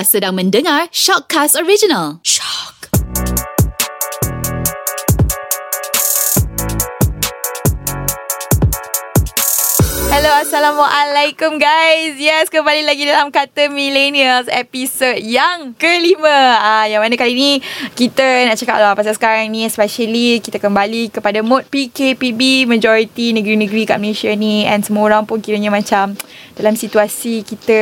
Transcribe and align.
Sedang 0.00 0.32
mendengar 0.32 0.88
Shockcast 0.90 1.60
Original. 1.60 2.18
Hello, 10.30 10.46
Assalamualaikum 10.46 11.58
guys. 11.58 12.14
Yes, 12.14 12.54
kembali 12.54 12.86
lagi 12.86 13.02
dalam 13.02 13.34
Kata 13.34 13.66
Millennials 13.66 14.46
episod 14.46 15.18
yang 15.18 15.74
kelima. 15.74 16.54
Ah, 16.54 16.86
yang 16.86 17.02
mana 17.02 17.18
kali 17.18 17.34
ni 17.34 17.52
kita 17.98 18.46
nak 18.46 18.54
cakap 18.54 18.78
lah 18.78 18.94
pasal 18.94 19.18
sekarang 19.18 19.50
ni 19.50 19.66
especially 19.66 20.38
kita 20.38 20.62
kembali 20.62 21.10
kepada 21.10 21.42
mode 21.42 21.66
PKPB 21.74 22.62
majority 22.70 23.34
negeri-negeri 23.34 23.90
kat 23.90 23.98
Malaysia 23.98 24.30
ni 24.38 24.62
and 24.70 24.86
semua 24.86 25.10
orang 25.10 25.26
pun 25.26 25.42
kiranya 25.42 25.74
macam 25.74 26.14
dalam 26.54 26.78
situasi 26.78 27.40
kita 27.40 27.80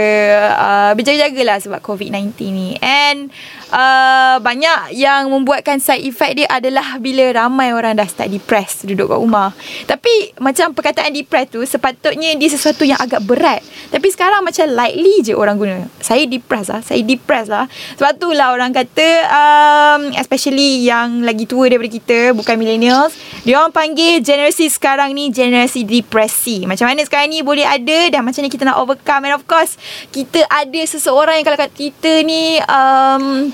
uh, 0.55 0.93
berjaga-jagalah 0.97 1.59
sebab 1.61 1.85
COVID-19 1.85 2.33
ni. 2.49 2.81
And 2.81 3.29
uh, 3.75 4.39
banyak 4.39 4.97
yang 4.97 5.29
membuatkan 5.35 5.83
side 5.83 6.07
effect 6.07 6.39
dia 6.39 6.49
adalah 6.49 6.97
bila 7.03 7.45
ramai 7.45 7.75
orang 7.75 7.99
dah 7.99 8.07
start 8.07 8.31
depressed 8.31 8.87
duduk 8.87 9.11
kat 9.11 9.19
rumah. 9.19 9.51
Tapi 9.85 10.39
macam 10.39 10.73
perkataan 10.73 11.11
depressed 11.11 11.59
tu 11.59 11.61
sepatutnya 11.67 12.38
dia 12.39 12.49
sesuatu 12.49 12.87
yang 12.87 12.99
agak 12.99 13.21
berat. 13.27 13.61
Tapi 13.89 14.09
sekarang 14.13 14.45
macam 14.45 14.69
lightly 14.69 15.25
je 15.25 15.33
orang 15.33 15.57
guna. 15.57 15.89
Saya 15.99 16.29
depressed 16.29 16.71
lah. 16.71 16.81
Saya 16.85 17.01
depressed 17.03 17.51
lah. 17.51 17.67
Sebab 17.97 18.13
tu 18.21 18.29
lah 18.33 18.53
orang 18.53 18.71
kata 18.71 19.09
um, 19.29 20.01
especially 20.17 20.85
yang 20.85 21.25
lagi 21.25 21.49
tua 21.49 21.73
daripada 21.73 21.91
kita 21.91 22.19
bukan 22.37 22.55
millennials. 22.61 23.17
Dia 23.49 23.59
orang 23.59 23.73
panggil 23.73 24.21
generasi 24.21 24.69
sekarang 24.69 25.17
ni 25.17 25.33
generasi 25.33 25.89
depresi. 25.89 26.69
Macam 26.69 26.89
mana 26.89 27.03
sekarang 27.03 27.33
ni 27.33 27.41
boleh 27.41 27.65
ada 27.65 28.13
dan 28.13 28.21
macam 28.23 28.45
mana 28.45 28.53
kita 28.53 28.65
nak 28.69 28.79
overcome. 28.81 29.25
And 29.29 29.35
of 29.37 29.45
course 29.49 29.81
kita 30.13 30.45
ada 30.47 30.81
seseorang 30.85 31.41
yang 31.41 31.47
kalau 31.49 31.59
kat 31.59 31.73
kita 31.73 32.23
ni 32.25 32.61
um, 32.69 33.51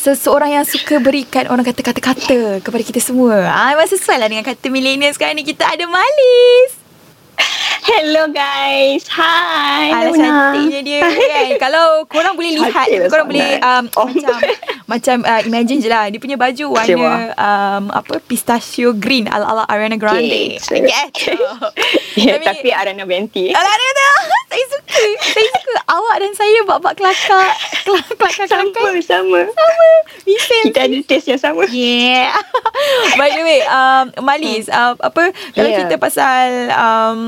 Seseorang 0.00 0.56
yang 0.56 0.64
suka 0.64 0.96
berikan 0.96 1.44
orang 1.52 1.60
kata 1.60 1.84
kata-kata 1.84 2.64
kepada 2.64 2.82
kita 2.82 3.00
semua. 3.04 3.44
Ah, 3.52 3.76
memang 3.76 3.92
sesuai 3.92 4.16
lah 4.16 4.28
dengan 4.32 4.44
kata 4.48 4.66
millennial 4.72 5.12
sekarang 5.12 5.36
ni. 5.36 5.44
Kita 5.44 5.68
ada 5.68 5.84
Malis. 5.84 6.79
Hello 7.80 8.28
guys. 8.28 9.08
Hi. 9.16 9.88
Alah 9.88 10.12
Luna. 10.12 10.20
cantiknya 10.20 10.80
dia 10.84 10.98
kan. 11.00 11.48
Kalau 11.64 12.04
korang 12.04 12.36
boleh 12.36 12.60
lihat, 12.60 12.72
Cantik 12.76 12.98
lah 13.00 13.08
korang 13.08 13.26
boleh 13.32 13.50
um, 13.60 13.84
Oh. 13.96 14.06
macam 14.08 14.36
macam 14.84 15.16
uh, 15.24 15.40
imagine 15.48 15.80
je 15.80 15.88
lah. 15.88 16.12
Dia 16.12 16.20
punya 16.20 16.36
baju 16.36 16.64
warna 16.76 17.32
um, 17.40 17.84
apa 17.88 18.20
pistachio 18.20 18.92
green 18.92 19.24
ala-ala 19.32 19.64
Ariana 19.64 19.96
Grande. 19.96 20.60
Yes. 20.60 20.68
Yes. 20.68 21.08
Ya, 22.20 22.36
tapi 22.36 22.68
Benti. 23.06 23.54
Alah 23.54 23.74
dia 23.74 23.90
tu. 23.96 24.39
Saya 24.50 24.64
suka. 24.66 25.02
Saya 25.30 25.48
suka 25.62 25.80
awak 25.86 26.16
dan 26.18 26.32
saya 26.34 26.58
buat-buat 26.66 26.94
kelakar. 26.98 27.50
Kelakar-kelakar. 27.86 28.82
Sama, 28.82 29.00
sama. 29.00 29.40
Sama. 29.46 29.90
Bisa. 30.26 30.56
Kita 30.66 30.80
ada 30.90 30.96
taste 31.06 31.28
yang 31.30 31.40
sama. 31.40 31.62
Yeah. 31.70 32.34
By 33.20 33.30
the 33.30 33.42
way, 33.46 33.62
um, 33.62 34.10
Malis, 34.26 34.66
uh, 34.66 34.98
apa 34.98 35.30
kalau 35.54 35.70
Yeah. 35.70 35.86
kita 35.86 36.02
pasal 36.02 36.74
um, 36.74 37.20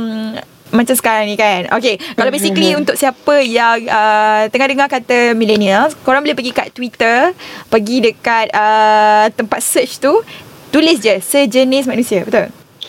macam 0.72 0.94
sekarang 0.98 1.30
ni 1.30 1.38
kan. 1.38 1.68
Okay, 1.78 2.00
kalau 2.16 2.32
basically 2.32 2.72
untuk 2.74 2.96
siapa 2.96 3.44
yang 3.44 3.86
uh, 3.86 4.48
tengah 4.48 4.66
dengar 4.72 4.88
kata 4.90 5.36
millennials, 5.36 5.94
korang 6.02 6.24
boleh 6.24 6.34
pergi 6.34 6.50
kat 6.50 6.72
Twitter, 6.72 7.30
pergi 7.68 8.02
dekat 8.02 8.50
uh, 8.50 9.28
tempat 9.36 9.60
search 9.62 10.00
tu, 10.00 10.24
tulis 10.72 10.98
je 10.98 11.20
sejenis 11.20 11.86
manusia, 11.86 12.24
betul? 12.24 12.48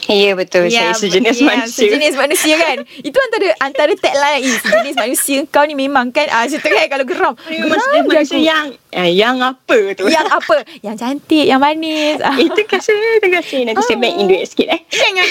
Ya, 0.10 0.32
betul. 0.36 0.68
Saya 0.68 0.92
sejenis 0.92 1.38
ya, 1.40 1.46
manusia. 1.48 1.84
Sejenis 1.88 2.14
manusia 2.20 2.56
kan. 2.60 2.78
Itu 3.08 3.18
antara 3.18 3.48
antara 3.64 3.92
tagline 3.96 4.44
eh, 4.44 4.58
sejenis 4.60 4.96
manusia 5.00 5.38
kau 5.48 5.64
ni 5.64 5.76
memang 5.78 6.12
kan 6.12 6.28
ah 6.28 6.44
macam 6.44 6.60
tu 6.60 6.70
kan 6.70 6.88
kalau 6.92 7.06
geram. 7.08 7.34
Geram 7.48 7.88
je 7.88 8.02
manusia 8.04 8.36
aku. 8.36 8.44
yang 8.44 8.66
eh, 8.92 9.10
yang 9.16 9.36
apa 9.40 9.78
tu? 9.96 10.04
yang 10.12 10.28
apa? 10.28 10.58
Yang 10.84 10.96
cantik, 11.00 11.46
yang 11.48 11.62
manis. 11.64 12.20
Ah. 12.20 12.36
Itu 12.46 12.62
kasih, 12.68 13.24
terima 13.24 13.40
kasih. 13.40 13.60
Nanti 13.64 13.82
saya 13.88 13.98
bank 14.00 14.14
in 14.20 14.26
duit 14.28 14.44
sikit 14.50 14.68
eh. 14.76 14.82
Jangan. 14.92 15.28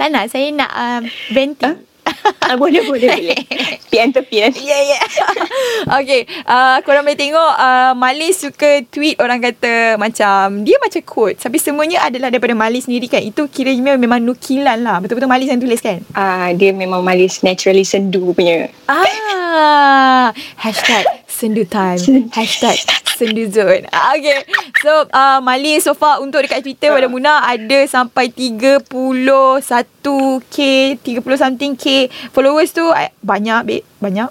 Tak 0.00 0.08
nak 0.08 0.24
saya 0.32 0.48
nak 0.56 0.70
um, 0.72 1.02
venti. 1.34 1.68
Huh? 1.68 1.91
Ah, 2.42 2.54
boleh, 2.58 2.84
boleh, 2.84 3.08
boleh. 3.08 3.40
PM 3.88 4.12
tepi 4.12 4.44
nanti. 4.44 4.62
Ya 4.66 4.78
ya. 4.78 5.00
Okay 6.02 6.24
uh, 6.46 6.78
Korang 6.86 7.02
boleh 7.02 7.18
tengok 7.18 7.52
uh, 7.58 7.92
Malis 7.98 8.44
suka 8.44 8.84
tweet 8.88 9.18
Orang 9.18 9.42
kata 9.42 9.98
Macam 9.98 10.62
Dia 10.62 10.78
macam 10.78 11.02
quote 11.02 11.38
Tapi 11.42 11.58
semuanya 11.58 12.06
adalah 12.06 12.30
Daripada 12.30 12.54
Malis 12.54 12.86
sendiri 12.86 13.10
kan 13.10 13.20
Itu 13.20 13.50
kiranya 13.50 13.98
memang 13.98 14.22
nukilan 14.22 14.78
lah 14.80 15.02
Betul-betul 15.02 15.28
Malis 15.28 15.50
yang 15.50 15.60
tulis 15.60 15.82
kan 15.82 16.02
Ah, 16.12 16.52
dia 16.54 16.70
memang 16.76 17.00
malis 17.00 17.40
naturally 17.40 17.84
sendu 17.86 18.32
punya. 18.36 18.68
Ah, 18.86 20.30
hashtag 20.60 21.04
sendu 21.42 21.66
time. 21.66 21.98
Hashtag 22.30 22.78
sendu 23.12 23.44
zone. 23.46 23.86
Ah, 23.90 24.14
Okay. 24.14 24.42
So, 24.78 25.06
uh, 25.10 25.38
Mali 25.38 25.78
so 25.78 25.92
far 25.92 26.18
untuk 26.18 26.40
dekat 26.40 26.60
Twitter 26.60 26.90
pada 26.90 27.06
Muna 27.06 27.42
ada 27.42 27.78
sampai 27.84 28.30
31k, 28.30 30.56
30 31.02 31.36
something 31.36 31.72
k 31.74 32.06
followers 32.30 32.70
tu 32.70 32.82
eh, 32.90 33.10
banyak, 33.18 33.58
babe. 33.64 33.84
Banyak. 33.98 34.28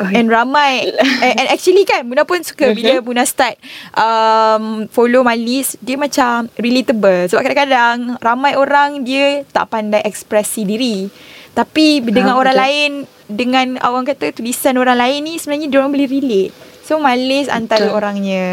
And 0.00 0.30
ramai 0.30 0.86
and, 1.20 1.34
and 1.34 1.46
actually 1.50 1.82
kan 1.82 2.06
Muna 2.06 2.22
pun 2.22 2.38
suka 2.40 2.70
Bila 2.70 3.02
Muna 3.02 3.26
start 3.26 3.58
um, 3.92 4.86
Follow 4.86 5.20
Malis 5.20 5.74
Dia 5.82 5.98
macam 5.98 6.46
Relatable 6.54 7.26
Sebab 7.26 7.42
kadang-kadang 7.42 8.14
Ramai 8.22 8.54
orang 8.54 9.02
Dia 9.02 9.42
tak 9.44 9.66
pandai 9.68 10.00
ekspresi 10.06 10.62
diri 10.62 11.10
Tapi 11.52 12.00
Dengan 12.06 12.32
Ah, 12.32 12.38
orang 12.38 12.54
betul. 12.54 12.64
lain 12.64 12.90
Dengan 13.30 13.78
orang 13.80 14.02
kata 14.04 14.30
Tulisan 14.30 14.74
orang 14.74 14.96
lain 14.96 15.22
ni 15.22 15.34
Sebenarnya 15.36 15.66
dia 15.66 15.78
orang 15.78 15.90
boleh 15.90 16.06
relate 16.06 16.52
So 16.82 16.98
Malis 16.98 17.46
antara 17.46 17.86
Betul. 17.86 17.96
orangnya 17.96 18.46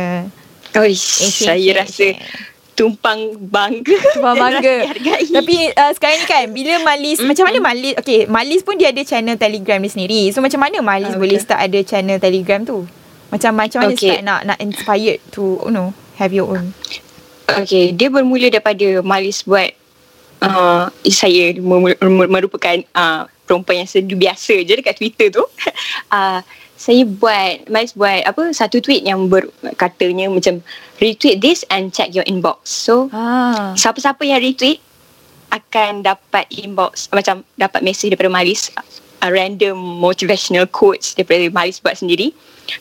Oish, 0.74 1.20
Eh, 1.20 1.32
saya 1.32 1.58
share, 1.58 1.76
rasa 1.76 2.08
share. 2.14 2.20
tumpang 2.72 3.34
bangga. 3.36 3.98
Tumpang 4.14 4.38
bangga. 4.44 4.76
Tapi 5.34 5.56
uh, 5.72 5.92
sekarang 5.92 6.18
ni 6.18 6.26
kan 6.26 6.46
Bila 6.48 6.72
Malis 6.84 7.18
Macam 7.20 7.44
mana 7.44 7.60
Malis 7.60 7.98
Okay 7.98 8.26
Malis 8.26 8.62
pun 8.62 8.76
dia 8.76 8.90
ada 8.90 9.02
channel 9.02 9.34
telegram 9.36 9.80
dia 9.80 9.90
sendiri 9.90 10.30
So 10.30 10.40
macam 10.40 10.60
mana 10.60 10.78
Malis 10.80 11.12
Ah, 11.12 11.18
boleh 11.18 11.38
start 11.38 11.60
ada 11.60 11.80
channel 11.82 12.18
telegram 12.18 12.62
tu 12.62 12.86
Macam 13.28 13.52
macam 13.52 13.80
mana 13.82 13.92
Okay. 13.92 14.14
start 14.14 14.22
nak 14.22 14.40
Nak 14.46 14.58
inspired 14.60 15.18
to 15.32 15.58
You 15.60 15.72
know 15.72 15.90
Have 16.16 16.32
your 16.32 16.48
own 16.48 16.78
Okay, 17.48 17.90
dia 17.90 18.12
bermula 18.12 18.52
daripada 18.52 19.00
Malis 19.02 19.42
buat 19.42 19.72
uh, 20.44 20.92
saya 21.08 21.56
merupakan 22.28 22.76
uh, 22.92 23.24
perempuan 23.48 23.82
yang 23.82 23.90
sedu 23.90 24.20
biasa 24.20 24.60
je 24.62 24.74
dekat 24.76 25.00
Twitter 25.00 25.32
tu. 25.32 25.44
uh, 26.12 26.44
saya 26.78 27.02
buat 27.10 27.66
Malis 27.74 27.98
buat 27.98 28.22
apa 28.22 28.54
satu 28.54 28.78
tweet 28.78 29.02
yang 29.02 29.26
ber, 29.26 29.50
katanya 29.82 30.30
macam 30.30 30.62
retweet 31.02 31.42
this 31.42 31.66
and 31.74 31.90
check 31.90 32.14
your 32.14 32.28
inbox. 32.30 32.70
So 32.70 33.10
Ah. 33.10 33.74
siapa-siapa 33.74 34.22
yang 34.22 34.38
retweet 34.38 34.78
akan 35.50 36.04
dapat 36.04 36.46
inbox 36.54 37.08
macam 37.10 37.42
dapat 37.58 37.82
mesej 37.82 38.14
daripada 38.14 38.30
Malis 38.30 38.70
uh, 38.78 39.32
random 39.32 39.74
motivational 39.74 40.70
quotes 40.70 41.18
daripada 41.18 41.50
Malis 41.50 41.82
buat 41.82 41.98
sendiri. 41.98 42.30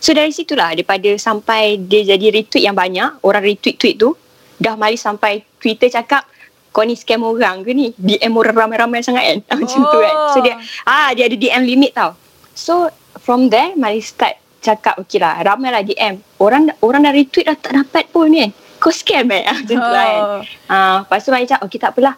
So 0.03 0.13
dari 0.13 0.35
situlah 0.35 0.75
daripada 0.77 1.15
sampai 1.17 1.79
dia 1.79 2.03
jadi 2.05 2.35
retweet 2.35 2.67
yang 2.67 2.77
banyak, 2.77 3.23
orang 3.23 3.43
retweet 3.47 3.79
tweet 3.81 3.97
tu 3.97 4.13
dah 4.61 4.77
Malis 4.77 5.01
sampai 5.01 5.41
Twitter 5.57 5.89
cakap 5.89 6.27
kau 6.77 6.85
ni 6.85 6.93
scam 6.93 7.25
orang 7.25 7.65
ke 7.65 7.73
ni? 7.73 7.97
DM 7.97 8.37
orang 8.37 8.69
ramai-ramai 8.69 9.01
sangat 9.01 9.25
kan? 9.25 9.39
Oh. 9.49 9.57
Macam 9.65 9.81
tu 9.89 9.99
kan. 10.05 10.15
So 10.37 10.39
dia 10.45 10.61
ah 10.85 11.09
dia 11.17 11.25
ada 11.25 11.37
DM 11.41 11.65
limit 11.65 11.97
tau. 11.97 12.13
So 12.53 12.93
from 13.17 13.49
there 13.49 13.73
Malis 13.81 14.13
start 14.13 14.37
cakap 14.61 15.01
okey 15.01 15.17
lah 15.17 15.41
ramai 15.41 15.73
lah 15.73 15.81
DM. 15.81 16.21
Orang 16.37 16.69
orang 16.85 17.09
dah 17.09 17.17
retweet 17.17 17.49
dah 17.49 17.57
tak 17.57 17.73
dapat 17.81 18.05
pun 18.13 18.29
kan. 18.29 18.53
Kau 18.77 18.93
scam 18.93 19.33
eh? 19.33 19.49
Ah, 19.49 19.57
Macam 19.65 19.77
tu 19.81 19.89
kan. 19.89 20.13
Oh. 20.21 20.41
Ah, 20.69 20.97
lepas 21.09 21.21
tu 21.25 21.31
Maiz 21.33 21.49
cakap, 21.49 21.65
okey 21.65 21.79
tak 21.81 21.91
apalah. 21.97 22.15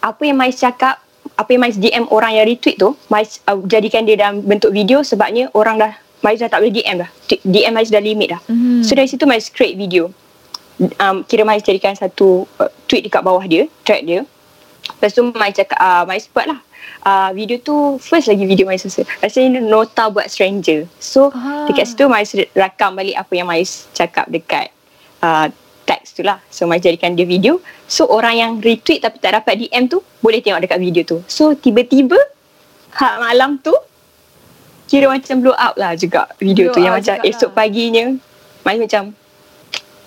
Apa 0.00 0.22
yang 0.24 0.38
Maiz 0.40 0.56
cakap, 0.56 0.96
apa 1.36 1.48
yang 1.52 1.60
Maiz 1.60 1.76
DM 1.76 2.08
orang 2.08 2.32
yang 2.40 2.48
retweet 2.48 2.80
tu, 2.80 2.96
Maiz 3.12 3.44
uh, 3.44 3.60
jadikan 3.68 4.08
dia 4.08 4.16
dalam 4.16 4.40
bentuk 4.40 4.72
video 4.72 5.04
sebabnya 5.04 5.52
orang 5.52 5.76
dah, 5.76 5.92
Maiz 6.24 6.40
dah 6.40 6.48
tak 6.48 6.64
boleh 6.64 6.72
DM 6.72 7.04
dah. 7.04 7.10
DM 7.28 7.72
Maiz 7.76 7.92
dah 7.92 8.00
limit 8.00 8.32
dah. 8.32 8.40
Mhm. 8.48 8.80
So 8.80 8.96
dari 8.96 9.08
situ 9.12 9.28
Maiz 9.28 9.52
create 9.52 9.76
video. 9.76 10.08
Um, 10.80 11.20
kira 11.28 11.44
Maiz 11.44 11.60
jadikan 11.60 11.92
satu 11.92 12.48
uh, 12.56 12.72
tweet 12.88 13.04
dekat 13.04 13.20
bawah 13.20 13.44
dia, 13.44 13.68
track 13.84 14.00
dia. 14.00 14.24
Lepas 14.96 15.12
tu 15.12 15.22
Maiz 15.36 15.52
cakap, 15.52 15.76
uh, 15.76 16.08
Maiz 16.08 16.24
buat 16.32 16.48
lah. 16.48 16.60
Uh, 17.04 17.30
video 17.36 17.60
tu 17.60 18.00
first 18.00 18.32
lagi 18.32 18.48
video 18.48 18.64
Maiz 18.64 18.80
rasa. 18.88 19.04
Rasanya 19.20 19.60
nota 19.60 20.08
buat 20.08 20.32
stranger. 20.32 20.88
So 20.96 21.28
Ah. 21.36 21.68
dekat 21.68 21.84
situ 21.92 22.08
Maiz 22.08 22.32
rakam 22.56 22.96
balik 22.96 23.12
apa 23.12 23.32
yang 23.36 23.44
Maiz 23.44 23.92
cakap 23.92 24.24
dekat 24.32 24.72
uh, 25.20 25.52
teks 25.84 26.16
tu 26.16 26.24
lah. 26.24 26.40
So 26.48 26.64
Maiz 26.64 26.80
jadikan 26.80 27.12
dia 27.12 27.28
video. 27.28 27.60
So 27.84 28.08
orang 28.08 28.40
yang 28.40 28.50
retweet 28.64 29.04
tapi 29.04 29.20
tak 29.20 29.36
dapat 29.36 29.60
DM 29.60 29.84
tu 29.84 30.00
boleh 30.24 30.40
tengok 30.40 30.64
dekat 30.64 30.80
video 30.80 31.02
tu. 31.04 31.20
So 31.28 31.52
tiba-tiba 31.52 32.16
hak 32.96 33.14
malam 33.20 33.60
tu 33.60 33.76
kira 34.88 35.06
macam 35.06 35.44
blow 35.44 35.54
up 35.54 35.76
lah 35.76 35.92
juga 35.94 36.26
video 36.40 36.72
Blow 36.72 36.74
tu. 36.76 36.80
Yang 36.80 36.94
macam 37.04 37.16
esok 37.20 37.50
paginya 37.52 38.16
Maiz 38.64 38.80
macam 38.80 39.12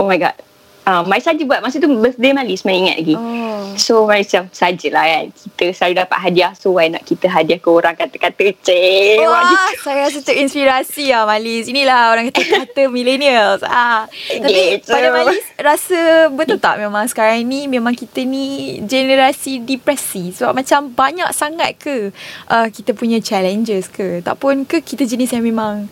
oh 0.01 0.09
my 0.09 0.17
god 0.17 0.35
uh, 0.83 1.01
Maiz 1.03 1.23
saja 1.23 1.41
buat 1.43 1.59
masa 1.59 1.77
tu 1.77 1.87
birthday 1.87 2.31
Malis 2.31 2.63
Maiz 2.63 2.79
ingat 2.79 2.97
lagi 2.99 3.15
Oh. 3.15 3.73
So 3.73 4.05
macam 4.05 4.51
sajalah 4.53 5.05
kan 5.07 5.25
Kita 5.33 5.65
selalu 5.73 5.93
dapat 6.05 6.17
hadiah 6.19 6.51
So 6.53 6.77
why 6.77 6.91
nak 6.91 7.01
kita 7.01 7.25
hadiah 7.25 7.57
ke 7.57 7.65
orang 7.65 7.97
Kata-kata 7.97 8.53
cek 8.61 9.17
Wah, 9.23 9.73
saya 9.81 10.05
rasa 10.05 10.19
terinspirasi 10.21 11.09
lah 11.09 11.25
Malis. 11.25 11.65
Inilah 11.65 12.13
orang 12.13 12.29
kata 12.29 12.69
kata 12.69 12.81
millennials. 12.93 13.65
Ah. 13.65 14.05
Tapi 14.29 14.77
Gitu. 14.77 14.93
pada 14.93 15.09
Malis 15.09 15.41
rasa 15.57 16.29
betul 16.29 16.59
tak 16.59 16.77
memang 16.77 17.07
sekarang 17.09 17.41
ni 17.43 17.65
memang 17.65 17.97
kita 17.97 18.21
ni 18.21 18.77
generasi 18.85 19.63
depresi. 19.63 20.35
Sebab 20.35 20.53
macam 20.53 20.91
banyak 20.93 21.29
sangat 21.33 21.79
ke 21.81 22.13
uh, 22.47 22.67
kita 22.69 22.93
punya 22.93 23.17
challenges 23.17 23.89
ke? 23.89 24.21
Tak 24.21 24.37
pun 24.37 24.67
ke 24.67 24.83
kita 24.83 25.03
jenis 25.03 25.33
yang 25.33 25.41
memang 25.41 25.89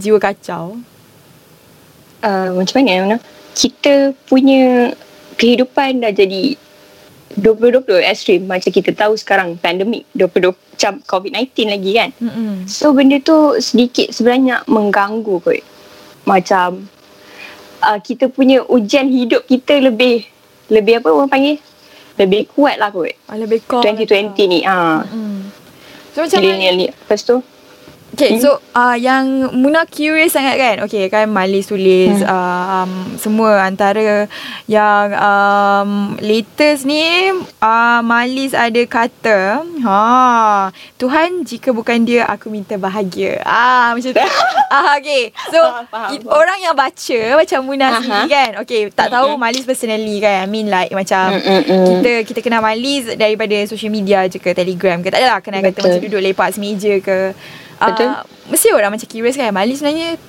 jiwa 0.00 0.16
kacau? 0.16 0.80
uh, 2.22 2.48
Macam 2.54 2.74
mana 2.80 2.92
Mana 3.04 3.16
Kita 3.54 4.14
punya 4.26 4.94
Kehidupan 5.40 6.04
dah 6.04 6.12
jadi 6.12 6.54
2020 7.38 7.86
ekstrim 8.04 8.44
Macam 8.44 8.70
kita 8.70 8.92
tahu 8.92 9.16
sekarang 9.16 9.56
Pandemik 9.56 10.04
2020 10.12 10.70
Macam 10.80 10.96
COVID-19 11.04 11.68
lagi 11.68 11.90
kan 11.92 12.10
Mm-mm. 12.24 12.52
So 12.64 12.96
benda 12.96 13.20
tu 13.20 13.60
sedikit 13.60 14.16
sebenarnya 14.16 14.64
mengganggu 14.64 15.36
kot. 15.44 15.60
Macam 16.24 16.88
uh, 17.84 18.00
kita 18.00 18.32
punya 18.32 18.64
ujian 18.64 19.12
hidup 19.12 19.44
kita 19.44 19.76
lebih 19.76 20.24
lebih 20.72 21.04
apa 21.04 21.12
orang 21.12 21.28
panggil? 21.28 21.60
Lebih 22.16 22.48
kuat 22.56 22.80
lah 22.80 22.88
kot. 22.88 23.12
Ah, 23.28 23.36
lebih 23.36 23.60
kau 23.68 23.84
2020 23.84 24.48
ni. 24.48 24.64
Ah, 24.64 25.04
Mm. 25.04 25.52
So 26.16 26.24
macam 26.24 26.40
mana? 26.40 26.72
ni. 26.72 26.88
Lepas 26.88 27.28
tu 27.28 27.44
Okay, 28.20 28.36
Hmm. 28.36 28.44
so 28.44 28.50
uh, 28.76 28.92
yang 28.92 29.24
Muna 29.56 29.88
curious 29.88 30.36
sangat 30.36 30.54
kan? 30.54 30.76
Okay, 30.84 31.08
kan 31.08 31.24
Malis 31.26 31.64
tulis 31.66 32.20
Hmm. 32.20 32.28
uh, 32.28 32.64
um, 32.84 32.92
semua 33.16 33.64
antara 33.64 34.28
yang 34.66 35.08
um, 35.16 35.90
latest 36.20 36.84
ni 36.84 37.32
uh, 37.58 38.00
Malis 38.02 38.52
ada 38.52 38.76
kata, 38.84 39.64
ha, 39.64 40.68
Tuhan 40.96 41.48
jika 41.48 41.72
bukan 41.72 42.04
dia 42.04 42.28
aku 42.28 42.52
minta 42.52 42.76
bahagia. 42.76 43.40
Ah, 43.40 43.96
macam 43.96 44.12
tu. 44.12 44.20
ah, 44.68 45.00
okay. 45.00 45.32
So, 45.48 45.56
Faham, 45.56 45.88
faham, 45.88 46.08
faham. 46.12 46.28
orang 46.28 46.58
yang 46.60 46.76
baca 46.76 47.18
macam 47.34 47.58
Muna 47.64 47.86
sendiri 47.96 48.28
kan? 48.28 48.50
Okay, 48.60 48.92
tak 48.92 49.08
tahu 49.08 49.40
Malis 49.40 49.64
personally 49.64 50.20
kan? 50.20 50.44
I 50.44 50.46
mean 50.46 50.68
like 50.68 50.92
macam 50.92 51.40
Mm-mm-mm. 51.40 51.88
kita 51.88 52.12
kita 52.28 52.40
kenal 52.42 52.60
Malis 52.60 53.16
daripada 53.16 53.56
social 53.64 53.88
media 53.88 54.28
je 54.28 54.36
ke 54.36 54.52
Telegram 54.52 55.00
ke. 55.00 55.08
Tak 55.08 55.18
adalah 55.18 55.40
kenal 55.40 55.64
kata 55.64 55.80
macam 55.80 56.00
duduk 56.02 56.20
lepak 56.20 56.52
semeja 56.52 57.00
ke. 57.00 57.32
Betul. 57.80 58.08
Uh, 58.12 58.22
mesti 58.52 58.68
orang 58.76 58.92
macam 58.92 59.08
curious 59.08 59.36
kan. 59.40 59.50
Mali 59.50 59.72
sebenarnya 59.74 60.20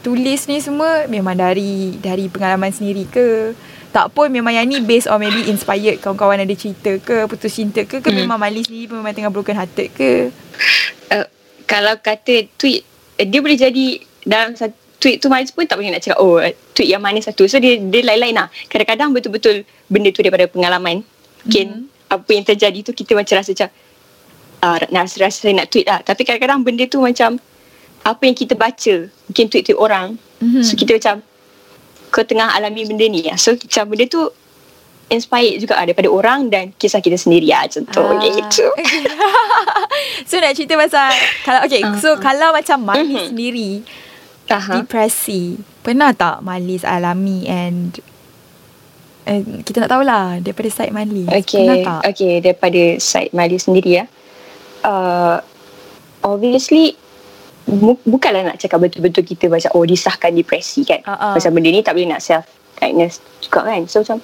tulis 0.00 0.40
ni 0.48 0.58
semua 0.60 1.04
memang 1.08 1.36
dari 1.36 2.00
dari 2.00 2.32
pengalaman 2.32 2.72
sendiri 2.72 3.04
ke? 3.08 3.52
Tak 3.94 4.10
pun 4.10 4.26
memang 4.26 4.50
yang 4.50 4.66
ni 4.66 4.82
based 4.82 5.06
on 5.06 5.22
maybe 5.22 5.46
inspired 5.46 6.02
kawan-kawan 6.02 6.40
ada 6.42 6.54
cerita 6.58 6.98
ke 6.98 7.30
putus 7.30 7.54
cinta 7.54 7.86
ke 7.86 8.02
ke 8.02 8.08
Hmm. 8.10 8.26
memang 8.26 8.40
Mali 8.40 8.66
sendiri 8.66 8.90
pun 8.90 8.98
memang 9.04 9.14
tengah 9.14 9.30
broken 9.30 9.54
hearted 9.54 9.92
ke? 9.94 10.34
Uh, 11.12 11.26
kalau 11.68 11.94
kata 12.02 12.50
tweet 12.58 12.82
uh, 13.20 13.26
dia 13.28 13.38
boleh 13.38 13.54
jadi 13.54 14.02
dalam 14.26 14.56
satu 14.58 14.74
tweet 14.98 15.20
tu 15.20 15.28
Maris 15.28 15.52
pun 15.52 15.68
tak 15.68 15.76
boleh 15.76 15.92
nak 15.92 16.00
cakap 16.00 16.16
oh 16.16 16.40
uh, 16.40 16.48
tweet 16.72 16.88
yang 16.88 17.04
mana 17.04 17.20
satu. 17.20 17.44
So 17.44 17.60
dia 17.60 17.76
dia 17.76 18.00
lain-lain 18.00 18.34
lah. 18.34 18.48
Kadang-kadang 18.72 19.12
betul-betul 19.12 19.68
benda 19.86 20.08
tu 20.08 20.24
daripada 20.24 20.48
pengalaman. 20.48 21.04
Mungkin 21.44 21.92
apa 22.08 22.30
yang 22.32 22.44
terjadi 22.48 22.80
tu 22.80 22.96
kita 22.96 23.12
macam 23.12 23.36
rasa 23.36 23.52
macam 23.52 23.68
uh, 24.64 24.80
nak 24.88 25.12
rasa 25.14 25.52
nak 25.52 25.68
tweet 25.68 25.84
lah 25.84 26.00
tapi 26.00 26.24
kadang-kadang 26.24 26.64
benda 26.64 26.84
tu 26.86 26.98
macam 26.98 27.36
apa 28.00 28.22
yang 28.22 28.32
kita 28.32 28.56
baca 28.56 28.94
mungkin 29.28 29.46
tweet-tweet 29.46 29.76
orang 29.76 30.16
Mhm. 30.40 30.60
so 30.60 30.72
kita 30.74 30.96
macam 30.96 31.20
kau 32.08 32.22
tengah 32.22 32.52
alami 32.52 32.84
benda 32.84 33.04
ni 33.04 33.24
lah. 33.24 33.36
so 33.36 33.52
macam 33.52 33.84
benda 33.88 34.04
tu 34.06 34.24
inspired 35.06 35.56
juga 35.58 35.74
lah 35.74 35.84
daripada 35.84 36.08
orang 36.08 36.48
dan 36.48 36.72
kisah 36.74 36.98
kita 36.98 37.14
sendiri 37.14 37.48
lah 37.48 37.64
contoh 37.66 38.08
Ah. 38.10 38.20
gitu 38.20 38.66
so 40.28 40.36
nak 40.36 40.52
cerita 40.52 40.74
pasal 40.74 41.12
kalau 41.44 41.60
okay 41.62 41.80
Ah, 41.80 41.96
so 41.96 42.16
kalau 42.18 42.50
macam 42.50 42.78
Mali 42.82 43.12
Mhm. 43.14 43.26
sendiri 43.30 43.70
Aha. 44.46 44.80
depresi 44.80 45.56
pernah 45.80 46.12
tak 46.12 46.40
Malis 46.40 46.84
alami 46.84 47.44
and 47.44 48.00
eh, 49.24 49.40
kita 49.60 49.84
nak 49.84 49.90
tahulah 49.90 50.24
daripada 50.40 50.68
side 50.68 50.92
Malis 50.92 51.28
Okay, 51.30 51.64
pernah 51.64 51.76
tak 51.80 52.00
okay 52.10 52.34
daripada 52.40 52.82
side 52.98 53.32
Mali 53.32 53.56
sendiri 53.56 53.90
ya. 53.94 54.04
Uh, 54.84 55.40
obviously 56.20 56.92
bu- 57.64 58.00
bukanlah 58.04 58.52
nak 58.52 58.60
cakap 58.60 58.84
betul-betul 58.84 59.24
kita 59.24 59.48
macam 59.48 59.72
oh 59.76 59.84
disahkan 59.88 60.32
depresi 60.36 60.84
kan. 60.84 61.00
Ah, 61.08 61.32
ah. 61.32 61.34
Macam 61.36 61.50
benda 61.56 61.68
ni 61.72 61.80
tak 61.80 61.96
boleh 61.96 62.08
nak 62.12 62.20
self 62.20 62.44
diagnose 62.76 63.20
juga 63.40 63.64
kan. 63.64 63.80
So 63.88 64.04
macam 64.04 64.18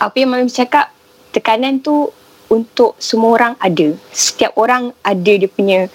apa 0.00 0.16
yang 0.16 0.30
Mami 0.32 0.48
cakap 0.48 0.92
tekanan 1.32 1.84
tu 1.84 2.08
untuk 2.48 2.94
semua 2.96 3.36
orang 3.36 3.52
ada. 3.58 3.92
Setiap 4.14 4.54
orang 4.56 4.94
ada 5.02 5.32
dia 5.36 5.50
punya 5.50 5.90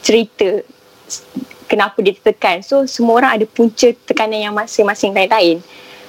cerita 0.00 0.62
kenapa 1.68 2.00
dia 2.00 2.16
tertekan. 2.16 2.64
So 2.64 2.88
semua 2.88 3.20
orang 3.20 3.30
ada 3.36 3.44
punca 3.44 3.92
tekanan 4.08 4.48
yang 4.48 4.54
masing-masing 4.56 5.12
lain-lain. 5.12 5.60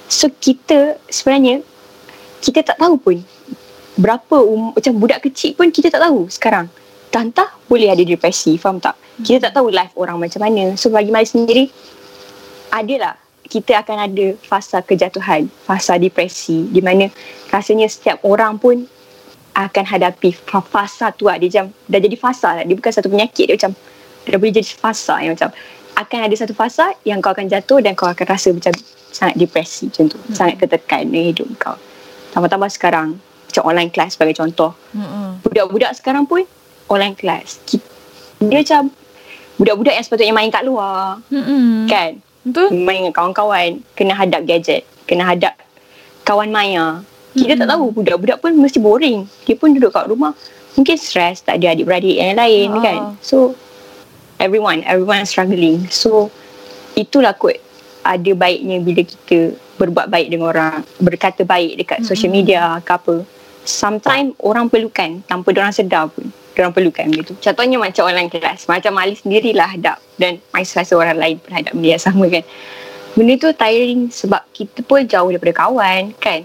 So 0.08 0.32
kita 0.32 0.96
sebenarnya 1.12 1.60
kita 2.40 2.64
tak 2.64 2.80
tahu 2.80 2.96
pun 2.96 3.16
berapa 3.98 4.36
um, 4.38 4.76
macam 4.76 4.92
budak 4.98 5.26
kecil 5.26 5.58
pun 5.58 5.72
kita 5.72 5.90
tak 5.90 6.02
tahu 6.04 6.30
sekarang. 6.30 6.70
Tantah 7.10 7.50
boleh 7.66 7.90
ada 7.90 8.06
depresi, 8.06 8.54
faham 8.54 8.78
tak? 8.78 8.94
Kita 9.18 9.50
tak 9.50 9.58
tahu 9.58 9.74
life 9.74 9.90
orang 9.98 10.22
macam 10.22 10.46
mana. 10.46 10.78
So 10.78 10.94
bagi 10.94 11.10
Mari 11.10 11.26
sendiri 11.26 11.64
adalah 12.70 13.18
kita 13.50 13.82
akan 13.82 14.06
ada 14.06 14.26
fasa 14.46 14.78
kejatuhan, 14.78 15.50
fasa 15.66 15.98
depresi 15.98 16.70
di 16.70 16.78
mana 16.78 17.10
rasanya 17.50 17.90
setiap 17.90 18.22
orang 18.22 18.62
pun 18.62 18.86
akan 19.58 19.84
hadapi 19.84 20.30
fa- 20.30 20.62
fasa 20.62 21.10
tu 21.10 21.26
lah. 21.26 21.34
Dia 21.42 21.50
macam 21.50 21.66
dah 21.90 21.98
jadi 21.98 22.16
fasa 22.16 22.48
lah. 22.62 22.62
Dia 22.62 22.78
bukan 22.78 22.92
satu 22.94 23.10
penyakit. 23.10 23.50
Dia 23.50 23.58
macam 23.58 23.72
dah 24.30 24.38
boleh 24.38 24.54
jadi 24.54 24.70
fasa 24.70 25.18
yang 25.18 25.34
macam 25.34 25.50
akan 25.98 26.18
ada 26.30 26.34
satu 26.38 26.54
fasa 26.54 26.94
yang 27.02 27.18
kau 27.18 27.34
akan 27.34 27.50
jatuh 27.50 27.82
dan 27.82 27.98
kau 27.98 28.06
akan 28.06 28.24
rasa 28.30 28.54
macam 28.54 28.70
sangat 29.10 29.34
depresi 29.34 29.90
macam 29.90 30.14
tu. 30.14 30.18
Hmm. 30.22 30.34
Sangat 30.38 30.62
tertekan 30.62 31.10
dalam 31.10 31.34
hidup 31.34 31.50
kau. 31.58 31.74
Tambah-tambah 32.30 32.70
sekarang 32.70 33.18
macam 33.50 33.62
online 33.66 33.90
class 33.90 34.14
sebagai 34.14 34.38
contoh. 34.38 34.72
Mm-mm. 34.94 35.42
Budak-budak 35.42 35.98
sekarang 35.98 36.24
pun 36.24 36.46
online 36.86 37.18
class. 37.18 37.58
Dia 38.40 38.62
macam 38.62 38.94
budak-budak 39.58 39.94
yang 39.98 40.04
sepatutnya 40.06 40.34
main 40.34 40.48
kat 40.48 40.64
luar. 40.64 41.18
Mm-mm. 41.28 41.90
Kan? 41.90 42.22
betul 42.40 42.72
main 42.72 43.04
dengan 43.04 43.12
kawan-kawan 43.12 43.84
kena 43.92 44.16
hadap 44.16 44.48
gadget 44.48 44.88
kena 45.04 45.28
hadap 45.28 45.52
kawan 46.24 46.48
maya 46.48 47.04
kita 47.36 47.54
tak 47.54 47.68
tahu 47.68 47.92
budak-budak 47.92 48.40
pun 48.40 48.56
mesti 48.56 48.80
boring 48.80 49.28
dia 49.44 49.54
pun 49.60 49.76
duduk 49.76 49.92
kat 49.92 50.08
rumah 50.08 50.32
mungkin 50.74 50.96
stres 50.96 51.44
tak 51.44 51.60
ada 51.60 51.76
adik-beradik 51.76 52.16
yang 52.16 52.34
lain 52.40 52.68
Ah. 52.72 52.80
kan 52.80 53.00
so 53.20 53.52
everyone 54.40 54.80
everyone 54.88 55.28
struggling 55.28 55.84
so 55.92 56.32
itulah 56.96 57.36
kot 57.36 57.60
ada 58.00 58.32
baiknya 58.32 58.80
bila 58.80 59.04
kita 59.04 59.52
berbuat 59.76 60.08
baik 60.08 60.32
dengan 60.32 60.48
orang 60.48 60.74
berkata 60.96 61.44
baik 61.44 61.84
dekat 61.84 62.08
social 62.08 62.32
media 62.32 62.80
ke 62.80 62.92
apa 62.96 63.14
sometimes 63.64 64.36
orang 64.40 64.68
perlukan 64.68 65.20
tanpa 65.26 65.48
orang 65.56 65.74
sedar 65.74 66.08
pun. 66.08 66.28
Orang 66.60 66.76
perlukan 66.76 67.08
benda 67.08 67.24
tu 67.24 67.34
contohnya 67.40 67.80
macam 67.80 68.10
online 68.10 68.28
class. 68.28 68.68
Macam 68.68 68.92
Ali 69.00 69.16
sendirilah 69.16 69.80
hadap 69.80 69.96
dan 70.20 70.36
Maiz 70.52 70.76
rasa 70.76 70.92
orang 70.92 71.16
lain 71.16 71.36
pun 71.40 71.50
hadap 71.56 71.72
yang 71.72 72.02
sama 72.10 72.28
kan. 72.28 72.44
Benda 73.16 73.34
tu 73.40 73.48
tiring 73.56 74.12
sebab 74.12 74.42
kita 74.52 74.84
pun 74.84 75.08
jauh 75.08 75.32
daripada 75.32 75.66
kawan 75.66 76.12
kan? 76.20 76.44